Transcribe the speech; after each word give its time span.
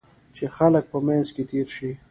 چې 0.35 0.45
خلک 0.55 0.83
په 0.91 0.97
منځ 1.07 1.27
کې 1.35 1.43
تېر 1.49 1.67
شي. 1.75 1.91